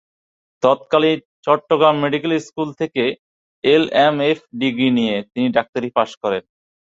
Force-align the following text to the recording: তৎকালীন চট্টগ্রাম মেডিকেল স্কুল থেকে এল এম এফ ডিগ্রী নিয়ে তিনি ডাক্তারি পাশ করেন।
তৎকালীন 0.63 1.19
চট্টগ্রাম 1.45 1.95
মেডিকেল 2.03 2.31
স্কুল 2.47 2.69
থেকে 2.81 3.03
এল 3.63 3.83
এম 4.05 4.15
এফ 4.29 4.39
ডিগ্রী 4.61 4.89
নিয়ে 4.97 5.15
তিনি 5.31 5.47
ডাক্তারি 5.57 5.89
পাশ 5.97 6.09
করেন। 6.21 6.43